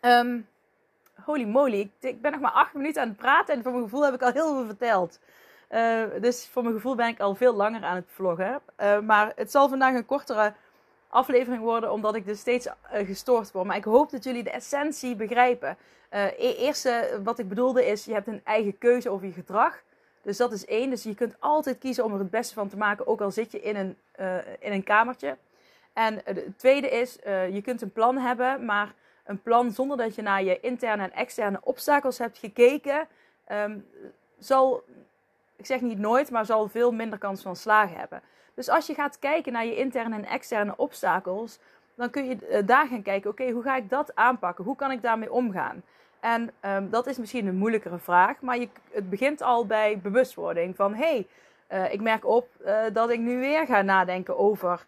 Um, 0.01 0.47
holy 1.23 1.45
moly, 1.45 1.79
ik, 1.79 1.91
ik, 1.99 2.21
ben 2.21 2.31
nog 2.31 2.41
maar 2.41 2.51
acht 2.51 2.73
minuten 2.73 3.01
aan 3.01 3.07
het 3.07 3.17
praten 3.17 3.55
en 3.55 3.63
voor 3.63 3.71
mijn 3.71 3.83
gevoel 3.83 4.05
heb 4.05 4.13
ik 4.13 4.21
al 4.21 4.31
heel 4.31 4.55
veel 4.55 4.65
verteld. 4.65 5.19
Uh, 5.73 6.03
dus 6.21 6.47
voor 6.47 6.63
mijn 6.63 6.75
gevoel 6.75 6.95
ben 6.95 7.07
ik 7.07 7.19
al 7.19 7.35
veel 7.35 7.53
langer 7.53 7.83
aan 7.83 7.95
het 7.95 8.09
vloggen. 8.09 8.61
Uh, 8.81 8.99
maar 8.99 9.31
het 9.35 9.51
zal 9.51 9.69
vandaag 9.69 9.93
een 9.93 10.05
kortere 10.05 10.53
aflevering 11.07 11.63
worden, 11.63 11.91
omdat 11.91 12.15
ik 12.15 12.25
dus 12.25 12.39
steeds 12.39 12.65
uh, 12.65 12.73
gestoord 13.05 13.51
word. 13.51 13.65
Maar 13.65 13.75
ik 13.75 13.83
hoop 13.83 14.09
dat 14.09 14.23
jullie 14.23 14.43
de 14.43 14.51
essentie 14.51 15.15
begrijpen. 15.15 15.77
E 16.09 16.55
eerste 16.55 17.19
wat 17.23 17.39
ik 17.39 17.49
bedoelde 17.49 17.85
is, 17.85 18.05
je 18.05 18.13
hebt 18.13 18.27
een 18.27 18.41
eigen 18.43 18.77
keuze 18.77 19.09
over 19.09 19.27
je 19.27 19.33
gedrag. 19.33 19.81
Dus 20.21 20.37
dat 20.37 20.51
is 20.51 20.65
één. 20.65 20.89
Dus 20.89 21.03
je 21.03 21.15
kunt 21.15 21.35
altijd 21.39 21.77
kiezen 21.77 22.03
om 22.03 22.13
er 22.13 22.19
het 22.19 22.29
beste 22.29 22.53
van 22.53 22.67
te 22.67 22.77
maken, 22.77 23.07
ook 23.07 23.21
al 23.21 23.31
zit 23.31 23.51
je 23.51 23.61
in 23.61 23.75
een, 23.75 23.97
in 24.59 24.71
een 24.71 24.83
kamertje. 24.83 25.37
En 25.93 26.21
het 26.23 26.57
tweede 26.59 26.89
is, 26.89 27.17
je 27.51 27.61
kunt 27.63 27.81
een 27.81 27.91
plan 27.91 28.17
hebben, 28.17 28.65
maar 28.65 28.93
een 29.25 29.41
plan 29.41 29.71
zonder 29.71 29.97
dat 29.97 30.15
je 30.15 30.21
naar 30.21 30.43
je 30.43 30.59
interne 30.59 31.03
en 31.03 31.13
externe 31.13 31.59
obstakels 31.63 32.17
hebt 32.17 32.37
gekeken, 32.37 33.07
um, 33.51 33.87
zal, 34.39 34.83
ik 35.61 35.67
zeg 35.67 35.81
niet 35.81 35.99
nooit, 35.99 36.31
maar 36.31 36.45
zal 36.45 36.67
veel 36.67 36.91
minder 36.91 37.19
kans 37.19 37.41
van 37.41 37.55
slagen 37.55 37.97
hebben. 37.97 38.21
Dus 38.53 38.69
als 38.69 38.87
je 38.87 38.93
gaat 38.93 39.19
kijken 39.19 39.53
naar 39.53 39.65
je 39.65 39.75
interne 39.75 40.15
en 40.15 40.25
externe 40.25 40.73
obstakels, 40.77 41.59
dan 41.95 42.09
kun 42.09 42.25
je 42.25 42.45
eh, 42.45 42.65
daar 42.65 42.87
gaan 42.87 43.01
kijken, 43.01 43.29
oké, 43.29 43.49
hoe 43.49 43.63
ga 43.63 43.75
ik 43.75 43.89
dat 43.89 44.15
aanpakken? 44.15 44.63
Hoe 44.63 44.75
kan 44.75 44.91
ik 44.91 45.01
daarmee 45.01 45.31
omgaan? 45.31 45.83
En 46.19 46.51
um, 46.65 46.89
dat 46.89 47.07
is 47.07 47.17
misschien 47.17 47.47
een 47.47 47.55
moeilijkere 47.55 47.97
vraag, 47.97 48.41
maar 48.41 48.57
je, 48.57 48.69
het 48.91 49.09
begint 49.09 49.41
al 49.41 49.65
bij 49.65 49.99
bewustwording 49.99 50.75
van, 50.75 50.93
hey, 50.93 51.27
uh, 51.71 51.93
ik 51.93 52.01
merk 52.01 52.25
op 52.25 52.47
uh, 52.65 52.81
dat 52.93 53.09
ik 53.09 53.19
nu 53.19 53.39
weer 53.39 53.65
ga 53.65 53.81
nadenken 53.81 54.37
over 54.37 54.85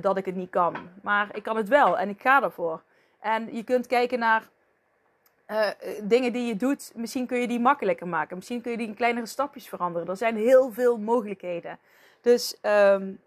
dat 0.00 0.16
ik 0.16 0.24
het 0.24 0.34
niet 0.34 0.50
kan. 0.50 0.76
Maar 1.02 1.28
ik 1.32 1.42
kan 1.42 1.56
het 1.56 1.68
wel 1.68 1.98
en 1.98 2.08
ik 2.08 2.20
ga 2.20 2.42
ervoor. 2.42 2.82
En 3.20 3.54
je 3.54 3.62
kunt 3.62 3.86
kijken 3.86 4.18
naar 4.18 4.48
dingen 6.02 6.32
die 6.32 6.46
je 6.46 6.56
doet, 6.56 6.92
misschien 6.94 7.26
kun 7.26 7.38
je 7.38 7.48
die 7.48 7.60
makkelijker 7.60 8.08
maken. 8.08 8.36
Misschien 8.36 8.60
kun 8.60 8.70
je 8.70 8.76
die 8.76 8.86
in 8.86 8.94
kleinere 8.94 9.26
stapjes 9.26 9.68
veranderen. 9.68 10.08
Er 10.08 10.16
zijn 10.16 10.36
heel 10.36 10.72
veel 10.72 10.98
mogelijkheden. 10.98 11.78
Dus 12.20 12.58
um, 12.62 13.20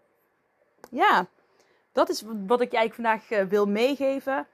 ja, 0.90 1.26
dat 1.92 2.08
is 2.08 2.24
wat 2.46 2.60
ik 2.60 2.70
je 2.70 2.76
eigenlijk 2.76 2.94
vandaag 2.94 3.30
uh, 3.30 3.50
wil 3.50 3.66
meegeven. 3.66 4.46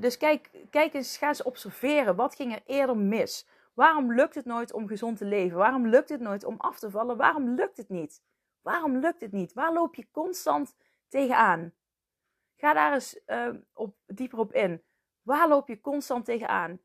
Dus 0.00 0.16
kijk, 0.16 0.50
kijk 0.70 0.94
eens, 0.94 1.16
ga 1.16 1.28
eens 1.28 1.42
observeren. 1.42 2.16
Wat 2.16 2.34
ging 2.34 2.52
er 2.54 2.62
eerder 2.66 2.96
mis? 2.96 3.46
Waarom 3.74 4.12
lukt 4.12 4.34
het 4.34 4.44
nooit 4.44 4.72
om 4.72 4.86
gezond 4.86 5.18
te 5.18 5.24
leven? 5.24 5.58
Waarom 5.58 5.86
lukt 5.86 6.08
het 6.08 6.20
nooit 6.20 6.44
om 6.44 6.54
af 6.58 6.78
te 6.78 6.90
vallen? 6.90 7.16
Waarom 7.16 7.54
lukt 7.54 7.76
het 7.76 7.88
niet? 7.88 8.22
Waarom 8.62 8.96
lukt 8.96 9.20
het 9.20 9.32
niet? 9.32 9.52
Waar 9.52 9.72
loop 9.72 9.94
je 9.94 10.06
constant 10.10 10.74
tegenaan? 11.08 11.72
Ga 12.56 12.72
daar 12.72 12.92
eens 12.92 13.20
uh, 13.26 13.48
op, 13.72 13.94
dieper 14.06 14.38
op 14.38 14.52
in. 14.52 14.82
Waar 15.22 15.48
loop 15.48 15.68
je 15.68 15.80
constant 15.80 16.24
tegenaan? 16.24 16.80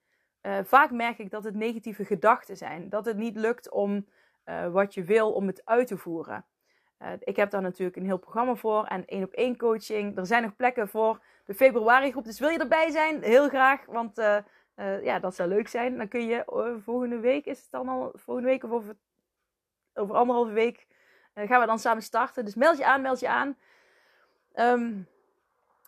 Uh, 0.48 0.58
vaak 0.64 0.92
merk 0.92 1.18
ik 1.18 1.30
dat 1.30 1.44
het 1.44 1.56
negatieve 1.56 2.06
gedachten 2.06 2.58
zijn. 2.58 2.90
Dat 2.90 3.06
het 3.06 3.18
niet 3.18 3.36
lukt 3.36 3.70
om 3.70 4.08
uh, 4.46 4.72
wat 4.72 4.94
je 4.94 5.04
wil, 5.04 5.32
om 5.32 5.48
het 5.48 5.62
uit 5.66 5.88
te 5.88 5.98
voeren. 5.98 6.46
Uh, 7.02 7.08
ik 7.20 7.36
heb 7.36 7.50
daar 7.50 7.62
natuurlijk 7.62 7.98
een 7.98 8.06
heel 8.06 8.18
programma 8.18 8.56
voor 8.56 8.86
en 8.86 9.06
één 9.06 9.24
op 9.24 9.34
één 9.34 9.58
coaching. 9.58 10.18
Er 10.18 10.26
zijn 10.26 10.44
nog 10.44 10.56
plekken 10.56 10.88
voor 10.88 11.22
de 11.46 11.54
februari 11.54 12.12
groep. 12.12 12.24
Dus 12.24 12.40
wil 12.40 12.50
je 12.50 12.60
erbij 12.60 12.90
zijn? 12.90 13.22
Heel 13.22 13.50
graag, 13.50 13.86
want 13.86 14.16
ja, 15.02 15.20
dat 15.20 15.36
zou 15.36 15.50
leuk 15.50 15.68
zijn. 15.68 15.98
Dan 15.98 16.08
kun 16.08 16.26
je 16.26 16.44
volgende 16.84 17.20
week, 17.20 17.46
is 17.46 17.62
het 17.62 17.72
dan 17.72 17.88
al 17.88 18.12
volgende 18.16 18.50
week 18.50 18.64
of 18.64 18.72
over, 18.72 18.96
over 19.94 20.16
anderhalve 20.16 20.52
week, 20.52 20.88
gaan 21.34 21.60
we 21.60 21.66
dan 21.66 21.80
samen 21.80 22.04
starten. 22.04 22.46
Dus 22.46 22.56
meld 22.56 22.78
je 22.78 22.86
aan, 22.86 23.02
meld 23.02 23.20
je 23.20 23.28
aan. 23.28 23.58
Um, 24.56 25.08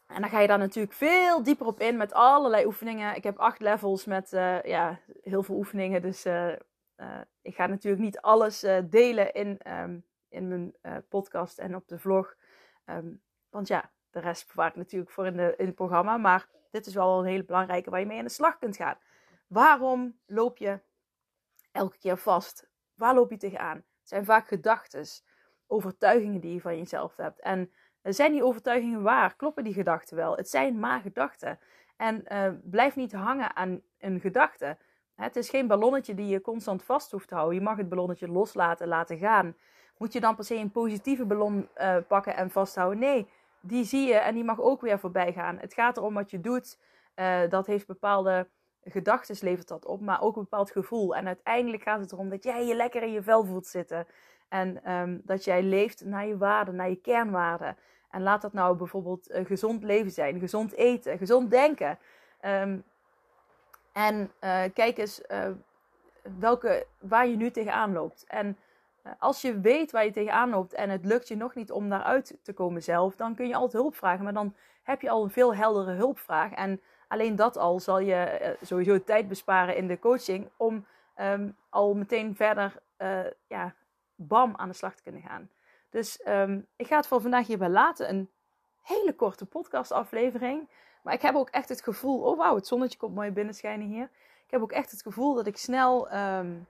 en 0.09 0.21
dan 0.21 0.29
ga 0.29 0.39
je 0.39 0.47
daar 0.47 0.57
natuurlijk 0.57 0.93
veel 0.93 1.43
dieper 1.43 1.65
op 1.65 1.79
in 1.79 1.97
met 1.97 2.13
allerlei 2.13 2.65
oefeningen. 2.65 3.15
Ik 3.15 3.23
heb 3.23 3.37
acht 3.37 3.59
levels 3.59 4.05
met 4.05 4.29
ja, 4.63 4.99
heel 5.21 5.43
veel 5.43 5.55
oefeningen. 5.55 6.01
Dus 6.01 6.25
ik 7.41 7.55
ga 7.55 7.65
natuurlijk 7.65 8.03
niet 8.03 8.21
alles 8.21 8.65
delen 8.89 9.33
in... 9.33 9.59
Um, 9.67 10.07
in 10.31 10.47
mijn 10.47 10.75
podcast 11.07 11.57
en 11.57 11.75
op 11.75 11.87
de 11.87 11.99
vlog. 11.99 12.35
Um, 12.85 13.21
want 13.49 13.67
ja, 13.67 13.91
de 14.09 14.19
rest 14.19 14.47
bewaar 14.47 14.69
ik 14.69 14.75
natuurlijk 14.75 15.11
voor 15.11 15.25
in, 15.25 15.37
de, 15.37 15.53
in 15.57 15.65
het 15.65 15.75
programma. 15.75 16.17
Maar 16.17 16.47
dit 16.71 16.85
is 16.85 16.93
wel 16.93 17.19
een 17.19 17.25
hele 17.25 17.43
belangrijke 17.43 17.89
waar 17.89 17.99
je 17.99 18.05
mee 18.05 18.17
aan 18.17 18.23
de 18.23 18.29
slag 18.29 18.57
kunt 18.57 18.75
gaan. 18.75 18.97
Waarom 19.47 20.19
loop 20.25 20.57
je 20.57 20.79
elke 21.71 21.97
keer 21.97 22.17
vast? 22.17 22.69
Waar 22.93 23.13
loop 23.13 23.29
je 23.29 23.37
tegenaan? 23.37 23.75
Het 23.75 24.09
zijn 24.09 24.25
vaak 24.25 24.47
gedachten, 24.47 25.05
overtuigingen 25.67 26.41
die 26.41 26.53
je 26.53 26.61
van 26.61 26.77
jezelf 26.77 27.15
hebt. 27.15 27.39
En 27.39 27.71
zijn 28.03 28.31
die 28.31 28.43
overtuigingen 28.43 29.01
waar? 29.01 29.35
Kloppen 29.35 29.63
die 29.63 29.73
gedachten 29.73 30.15
wel? 30.15 30.35
Het 30.35 30.49
zijn 30.49 30.79
maar 30.79 31.01
gedachten. 31.01 31.59
En 31.97 32.23
uh, 32.27 32.47
blijf 32.63 32.95
niet 32.95 33.13
hangen 33.13 33.55
aan 33.55 33.81
een 33.97 34.19
gedachte. 34.19 34.77
Het 35.15 35.35
is 35.35 35.49
geen 35.49 35.67
ballonnetje 35.67 36.13
die 36.13 36.27
je 36.27 36.41
constant 36.41 36.83
vast 36.83 37.11
hoeft 37.11 37.27
te 37.27 37.35
houden. 37.35 37.57
Je 37.57 37.63
mag 37.63 37.77
het 37.77 37.89
ballonnetje 37.89 38.27
loslaten, 38.27 38.87
laten 38.87 39.17
gaan. 39.17 39.55
Moet 39.97 40.13
je 40.13 40.19
dan 40.19 40.35
per 40.35 40.45
se 40.45 40.55
een 40.55 40.71
positieve 40.71 41.25
ballon 41.25 41.69
uh, 41.77 41.97
pakken 42.07 42.35
en 42.35 42.49
vasthouden? 42.49 42.99
Nee, 42.99 43.29
die 43.61 43.83
zie 43.83 44.07
je 44.07 44.13
en 44.13 44.33
die 44.33 44.43
mag 44.43 44.59
ook 44.59 44.81
weer 44.81 44.99
voorbij 44.99 45.33
gaan. 45.33 45.57
Het 45.57 45.73
gaat 45.73 45.97
erom 45.97 46.13
wat 46.13 46.31
je 46.31 46.39
doet. 46.39 46.79
Dat 47.49 47.67
heeft 47.67 47.87
bepaalde 47.87 48.47
gedachten, 48.83 49.35
levert 49.41 49.67
dat 49.67 49.85
op, 49.85 50.01
maar 50.01 50.21
ook 50.21 50.35
een 50.35 50.41
bepaald 50.41 50.71
gevoel. 50.71 51.15
En 51.15 51.27
uiteindelijk 51.27 51.83
gaat 51.83 51.99
het 51.99 52.11
erom 52.11 52.29
dat 52.29 52.43
jij 52.43 52.65
je 52.65 52.75
lekker 52.75 53.03
in 53.03 53.11
je 53.11 53.21
vel 53.21 53.45
voelt 53.45 53.67
zitten. 53.67 54.07
En 54.49 54.91
um, 54.93 55.21
dat 55.23 55.43
jij 55.43 55.63
leeft 55.63 56.05
naar 56.05 56.25
je 56.25 56.37
waarden, 56.37 56.75
naar 56.75 56.89
je 56.89 57.01
kernwaarden. 57.01 57.77
En 58.11 58.23
laat 58.23 58.41
dat 58.41 58.53
nou 58.53 58.75
bijvoorbeeld 58.75 59.31
uh, 59.31 59.45
gezond 59.45 59.83
leven 59.83 60.11
zijn, 60.11 60.39
gezond 60.39 60.73
eten, 60.73 61.17
gezond 61.17 61.51
denken. 61.51 61.97
Um, 62.45 62.83
en 63.91 64.31
uh, 64.41 64.61
kijk 64.73 64.97
eens 64.97 65.21
welke, 66.39 66.85
waar 66.99 67.27
je 67.27 67.35
nu 67.35 67.51
tegenaan 67.51 67.93
loopt. 67.93 68.25
En 68.27 68.57
als 69.19 69.41
je 69.41 69.59
weet 69.59 69.91
waar 69.91 70.05
je 70.05 70.11
tegenaan 70.11 70.49
loopt 70.49 70.73
en 70.73 70.89
het 70.89 71.05
lukt 71.05 71.27
je 71.27 71.35
nog 71.35 71.55
niet 71.55 71.71
om 71.71 71.89
daaruit 71.89 72.37
te 72.43 72.53
komen 72.53 72.83
zelf, 72.83 73.15
dan 73.15 73.35
kun 73.35 73.47
je 73.47 73.55
altijd 73.55 73.81
hulp 73.81 73.95
vragen. 73.95 74.23
Maar 74.23 74.33
dan 74.33 74.55
heb 74.83 75.01
je 75.01 75.09
al 75.09 75.23
een 75.23 75.29
veel 75.29 75.55
heldere 75.55 75.91
hulpvraag. 75.91 76.51
En 76.51 76.81
alleen 77.07 77.35
dat 77.35 77.57
al 77.57 77.79
zal 77.79 77.99
je 77.99 78.55
sowieso 78.61 79.03
tijd 79.03 79.27
besparen 79.27 79.75
in 79.75 79.87
de 79.87 79.99
coaching 79.99 80.49
om 80.57 80.85
um, 81.21 81.55
al 81.69 81.93
meteen 81.93 82.35
verder 82.35 82.73
uh, 82.97 83.19
ja, 83.47 83.73
bam 84.27 84.55
aan 84.55 84.69
de 84.69 84.75
slag 84.75 84.95
te 84.95 85.03
kunnen 85.03 85.21
gaan. 85.21 85.49
Dus 85.89 86.21
um, 86.27 86.67
ik 86.75 86.87
ga 86.87 86.95
het 86.95 87.07
voor 87.07 87.21
vandaag 87.21 87.47
hierbij 87.47 87.69
laten. 87.69 88.09
Een 88.09 88.29
hele 88.81 89.15
korte 89.15 89.45
podcastaflevering. 89.45 90.69
Maar 91.03 91.13
ik 91.13 91.21
heb 91.21 91.35
ook 91.35 91.49
echt 91.49 91.69
het 91.69 91.81
gevoel, 91.81 92.21
oh 92.21 92.37
wauw, 92.37 92.55
het 92.55 92.67
zonnetje 92.67 92.97
komt 92.97 93.15
mooi 93.15 93.31
binnenschijnen 93.31 93.87
hier. 93.87 94.09
Ik 94.45 94.51
heb 94.51 94.61
ook 94.61 94.71
echt 94.71 94.91
het 94.91 95.01
gevoel 95.01 95.33
dat 95.33 95.47
ik 95.47 95.57
snel 95.57 96.13
um, 96.13 96.67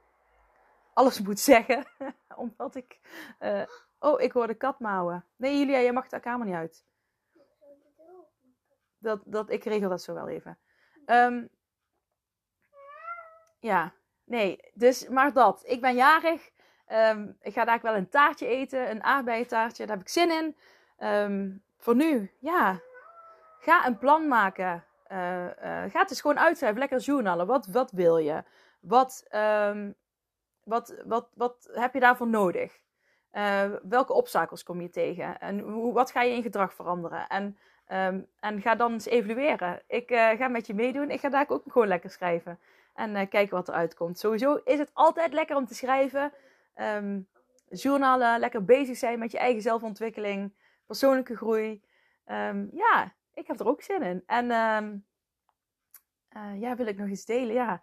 alles 0.94 1.22
moet 1.26 1.40
zeggen. 1.40 1.86
Omdat 2.36 2.76
ik. 2.76 3.00
Uh, 3.40 3.62
oh, 4.00 4.22
ik 4.22 4.32
hoor 4.32 4.48
de 4.48 4.54
kat 4.54 4.80
mouwen. 4.80 5.26
Nee, 5.36 5.58
Julia, 5.58 5.80
jij 5.80 5.94
mag 5.94 6.08
de 6.08 6.20
kamer 6.20 6.46
niet 6.46 6.56
uit. 6.56 6.86
Dat, 8.98 9.22
dat, 9.26 9.50
ik 9.50 9.64
regel 9.64 9.90
dat 9.90 10.02
zo 10.02 10.14
wel 10.14 10.28
even. 10.28 10.58
Um, 11.06 11.50
ja, 13.60 13.94
nee, 14.24 14.72
dus 14.74 15.08
maar 15.08 15.34
dat. 15.34 15.64
Ik 15.66 15.82
ben 15.82 15.96
jarig. 15.96 16.52
Um, 16.94 17.38
ik 17.42 17.54
ga 17.54 17.66
daar 17.66 17.80
wel 17.82 17.96
een 17.96 18.10
taartje 18.10 18.48
eten, 18.48 18.90
een 18.90 19.04
aardbeientaartje. 19.04 19.86
Daar 19.86 19.96
heb 19.96 20.06
ik 20.06 20.12
zin 20.12 20.32
in. 20.32 20.56
Um, 21.08 21.64
voor 21.78 21.96
nu, 21.96 22.32
ja. 22.40 22.80
Ga 23.60 23.86
een 23.86 23.98
plan 23.98 24.28
maken. 24.28 24.84
Uh, 25.12 25.44
uh, 25.44 25.52
ga 25.62 26.00
het 26.00 26.10
eens 26.10 26.22
gewoon 26.22 26.40
uitschrijven. 26.40 26.80
Lekker 26.80 27.00
journalen. 27.00 27.48
Wat, 27.48 27.68
wat 27.68 27.92
wil 27.92 28.18
je? 28.18 28.44
Wat, 28.80 29.28
um, 29.32 29.96
wat, 30.64 30.96
wat, 31.06 31.28
wat 31.34 31.70
heb 31.72 31.94
je 31.94 32.00
daarvoor 32.00 32.28
nodig? 32.28 32.80
Uh, 33.34 33.64
welke 33.84 34.14
obstakels 34.14 34.64
kom 34.64 34.82
je 34.82 34.90
tegen? 34.90 35.40
En 35.40 35.60
hoe, 35.60 35.94
wat 35.94 36.12
ga 36.12 36.22
je 36.22 36.36
in 36.36 36.42
gedrag 36.42 36.74
veranderen? 36.74 37.28
En, 37.28 37.58
en 38.40 38.62
ga 38.62 38.76
dan 38.76 38.92
eens 38.92 39.06
evalueren. 39.06 39.82
Ik 39.88 40.08
ga 40.10 40.48
met 40.48 40.68
je 40.68 40.74
meedoen. 40.74 41.12
Ik 41.12 41.20
ga 41.20 41.30
daar 41.30 41.46
ook 41.48 41.64
gewoon 41.68 41.88
lekker 41.88 42.10
schrijven. 42.10 42.60
En 42.94 43.30
kijken 43.30 43.56
wat 43.56 43.68
eruit 43.68 43.96
komt. 43.96 44.20
Sowieso 44.20 44.60
is 44.64 44.80
het 44.80 44.92
altijd 44.94 45.34
lekker 45.34 45.56
om 45.56 45.66
te 45.66 45.76
schrijven. 45.76 46.32
Um, 46.82 47.28
journalen, 47.70 48.40
lekker 48.40 48.66
bezig 48.66 48.98
zijn 48.98 49.20
met 49.20 49.32
je 49.32 49.38
eigen 49.38 49.62
zelfontwikkeling. 49.62 50.54
Persoonlijke 50.86 51.36
groei. 51.36 51.84
Um, 52.26 52.70
ja, 52.74 53.16
ik 53.34 53.48
heb 53.48 53.60
er 53.60 53.68
ook 53.68 53.82
zin 53.82 54.02
in. 54.02 54.24
En 54.26 54.46
ja, 56.60 56.76
wil 56.76 56.88
ik 56.88 56.98
nog 56.98 57.10
iets 57.10 57.26
delen? 57.26 57.54
Ja, 57.54 57.82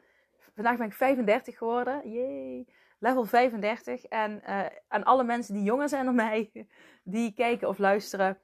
vandaag 0.54 0.76
ben 0.76 0.86
ik 0.86 0.92
35 0.92 1.58
geworden. 1.58 2.10
Yay. 2.10 2.66
Level 2.98 3.24
35. 3.24 4.04
En 4.04 4.42
uh, 4.48 4.66
aan 4.88 5.04
alle 5.04 5.24
mensen 5.24 5.54
die 5.54 5.62
jonger 5.62 5.88
zijn 5.88 6.04
dan 6.04 6.14
mij, 6.14 6.50
die 7.04 7.32
kijken 7.34 7.68
of 7.68 7.78
luisteren. 7.78 8.40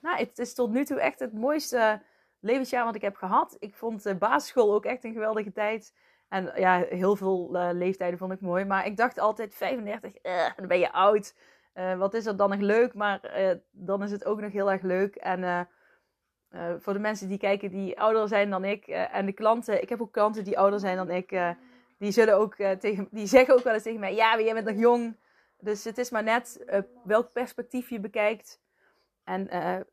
Nou, 0.00 0.18
het 0.18 0.38
is 0.38 0.54
tot 0.54 0.70
nu 0.70 0.84
toe 0.84 1.00
echt 1.00 1.18
het 1.18 1.32
mooiste 1.32 2.02
levensjaar 2.40 2.84
wat 2.84 2.94
ik 2.94 3.02
heb 3.02 3.16
gehad. 3.16 3.56
Ik 3.58 3.74
vond 3.74 4.02
de 4.02 4.16
basisschool 4.16 4.74
ook 4.74 4.84
echt 4.84 5.04
een 5.04 5.12
geweldige 5.12 5.52
tijd. 5.52 5.94
En 6.32 6.52
ja, 6.56 6.84
heel 6.88 7.16
veel 7.16 7.50
uh, 7.52 7.68
leeftijden 7.72 8.18
vond 8.18 8.32
ik 8.32 8.40
mooi. 8.40 8.64
Maar 8.64 8.86
ik 8.86 8.96
dacht 8.96 9.18
altijd 9.18 9.54
35, 9.54 10.12
uh, 10.22 10.46
dan 10.56 10.66
ben 10.66 10.78
je 10.78 10.92
oud. 10.92 11.34
Uh, 11.74 11.98
wat 11.98 12.14
is 12.14 12.26
er 12.26 12.36
dan 12.36 12.50
nog 12.50 12.60
leuk? 12.60 12.94
Maar 12.94 13.20
dan 13.70 14.02
is 14.02 14.10
het 14.10 14.24
ook 14.24 14.40
nog 14.40 14.52
heel 14.52 14.70
erg 14.70 14.82
leuk. 14.82 15.16
En 15.16 15.68
voor 16.80 16.92
de 16.92 16.98
mensen 16.98 17.28
die 17.28 17.38
kijken 17.38 17.70
die 17.70 18.00
ouder 18.00 18.28
zijn 18.28 18.50
dan 18.50 18.64
ik 18.64 18.86
en 18.86 19.26
de 19.26 19.32
klanten, 19.32 19.82
ik 19.82 19.88
heb 19.88 20.00
ook 20.00 20.12
klanten 20.12 20.44
die 20.44 20.58
ouder 20.58 20.80
zijn 20.80 20.96
dan 20.96 21.10
ik, 21.10 21.54
die 21.98 22.10
zullen 22.10 22.36
ook 22.36 22.54
tegen, 22.54 23.08
die 23.10 23.26
zeggen 23.26 23.54
ook 23.54 23.64
wel 23.64 23.74
eens 23.74 23.82
tegen 23.82 24.00
mij, 24.00 24.14
ja, 24.14 24.34
maar 24.34 24.44
jij 24.44 24.54
bent 24.54 24.66
nog 24.66 24.78
jong. 24.78 25.16
Dus 25.58 25.84
het 25.84 25.98
is 25.98 26.10
maar 26.10 26.22
net 26.22 26.64
welk 27.04 27.32
perspectief 27.32 27.88
je 27.88 28.00
bekijkt. 28.00 28.60
En 29.24 29.48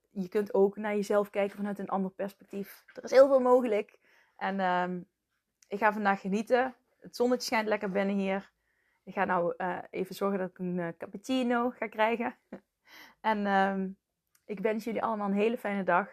je 0.09 0.27
kunt 0.29 0.53
ook 0.53 0.77
naar 0.77 0.95
jezelf 0.95 1.29
kijken 1.29 1.57
vanuit 1.57 1.79
een 1.79 1.89
ander 1.89 2.11
perspectief. 2.11 2.83
Er 2.93 3.03
is 3.03 3.11
heel 3.11 3.27
veel 3.27 3.41
mogelijk. 3.41 3.97
En 4.37 4.59
ehm, 4.59 4.99
ik 5.69 5.79
ga 5.79 5.93
vandaag 5.93 6.21
genieten. 6.21 6.75
Het 6.99 7.15
zonnetje 7.15 7.45
schijnt 7.45 7.67
lekker 7.67 7.91
binnen 7.91 8.15
hier. 8.15 8.51
Ik 9.03 9.13
ga 9.13 9.25
nou 9.25 9.53
even 9.89 10.15
zorgen 10.15 10.39
dat 10.39 10.49
ik 10.49 10.59
een 10.59 10.95
cappuccino 10.97 11.69
ga 11.69 11.87
krijgen. 11.87 12.35
en 13.21 13.47
um, 13.47 13.97
ik 14.45 14.59
wens 14.59 14.83
jullie 14.83 15.03
allemaal 15.03 15.27
een 15.27 15.33
hele 15.33 15.57
fijne 15.57 15.83
dag. 15.83 16.09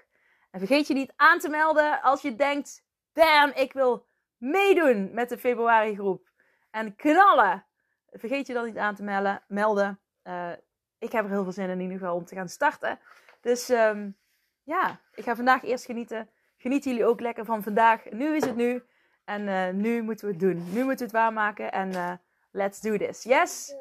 En 0.50 0.58
vergeet 0.58 0.86
je 0.86 0.94
niet 0.94 1.12
aan 1.16 1.38
te 1.38 1.48
melden 1.48 2.02
als 2.02 2.22
je 2.22 2.34
denkt: 2.34 2.84
damn, 3.12 3.52
ik 3.54 3.72
wil 3.72 4.06
meedoen 4.36 5.14
met 5.14 5.28
de 5.28 5.38
februari 5.38 5.94
groep. 5.94 6.30
en 6.70 6.96
knallen. 6.96 7.66
Vergeet 8.10 8.46
je 8.46 8.52
dan 8.52 8.64
niet 8.64 8.76
aan 8.76 8.94
te 8.94 9.02
melden. 9.02 9.42
melden. 9.48 10.00
Uh, 10.24 10.52
ik 10.98 11.12
heb 11.12 11.24
er 11.24 11.30
heel 11.30 11.42
veel 11.42 11.52
zin 11.52 11.64
in, 11.64 11.70
in 11.70 11.80
ieder 11.80 11.98
geval 11.98 12.14
om 12.14 12.24
te 12.24 12.34
gaan 12.34 12.48
starten. 12.48 12.98
Dus 13.40 13.68
um, 13.68 14.16
ja, 14.62 15.00
ik 15.14 15.24
ga 15.24 15.36
vandaag 15.36 15.64
eerst 15.64 15.84
genieten. 15.84 16.30
Genieten 16.56 16.90
jullie 16.90 17.06
ook 17.06 17.20
lekker 17.20 17.44
van 17.44 17.62
vandaag. 17.62 18.10
Nu 18.10 18.36
is 18.36 18.44
het 18.44 18.56
nu. 18.56 18.82
En 19.26 19.42
uh, 19.42 19.68
nu 19.72 20.02
moeten 20.02 20.26
we 20.26 20.32
het 20.32 20.40
doen. 20.40 20.72
Nu 20.72 20.84
moeten 20.84 20.96
we 20.96 21.02
het 21.04 21.12
waarmaken. 21.12 21.72
En 21.72 21.90
uh, 21.90 22.12
let's 22.50 22.80
do 22.80 22.96
this. 22.96 23.22
Yes? 23.22 23.74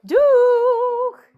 Doeg! 0.00 1.30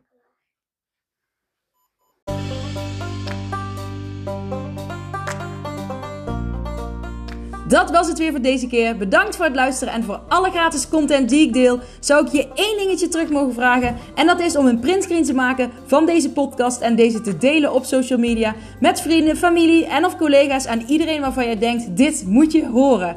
Dat 7.68 7.90
was 7.90 8.09
het 8.09 8.18
weer 8.18 8.30
voor 8.30 8.40
deze 8.40 8.66
keer. 8.66 8.97
Bedankt 8.97 9.37
voor 9.37 9.44
het 9.44 9.54
luisteren 9.54 9.94
en 9.94 10.04
voor 10.04 10.21
alle 10.28 10.50
gratis 10.50 10.88
content 10.88 11.28
die 11.28 11.47
ik 11.47 11.52
deel. 11.52 11.78
Zou 12.00 12.26
ik 12.26 12.33
je 12.33 12.49
één 12.54 12.78
dingetje 12.78 13.09
terug 13.09 13.30
mogen 13.30 13.54
vragen? 13.54 13.97
En 14.14 14.26
dat 14.26 14.40
is 14.40 14.56
om 14.56 14.66
een 14.66 14.80
printscreen 14.80 15.25
te 15.25 15.35
maken 15.35 15.71
van 15.87 16.06
deze 16.06 16.33
podcast 16.33 16.80
en 16.80 16.97
deze 16.97 17.21
te 17.21 17.37
delen 17.37 17.73
op 17.73 17.85
social 17.85 18.18
media 18.18 18.54
met 18.80 19.00
vrienden, 19.00 19.37
familie 19.37 19.87
en 19.87 20.04
of 20.04 20.16
collega's 20.16 20.64
en 20.64 20.83
iedereen 20.83 21.21
waarvan 21.21 21.49
je 21.49 21.59
denkt: 21.59 21.97
dit 21.97 22.25
moet 22.26 22.52
je 22.52 22.66
horen. 22.66 23.16